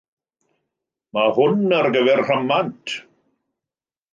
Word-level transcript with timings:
Mae 1.17 1.29
hwn 1.35 1.75
ar 1.81 1.89
gyfer 1.97 2.25
rhamant...! 2.25 2.99